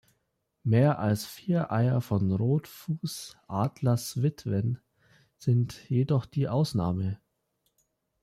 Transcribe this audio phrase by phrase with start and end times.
[0.63, 4.79] Mehr als vier Eier von Rotfuß-Atlaswitwen
[5.37, 7.19] sind jedoch die Ausnahme.